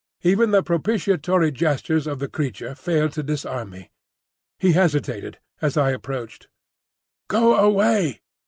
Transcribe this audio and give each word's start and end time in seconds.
Even 0.23 0.49
the 0.49 0.63
propitiatory 0.63 1.51
gestures 1.51 2.07
of 2.07 2.17
the 2.17 2.27
creature 2.27 2.73
failed 2.73 3.11
to 3.13 3.21
disarm 3.21 3.69
me. 3.69 3.91
He 4.57 4.71
hesitated 4.71 5.37
as 5.61 5.75
he 5.75 5.81
approached. 5.91 6.47
"Go 7.27 7.55
away!" 7.57 8.23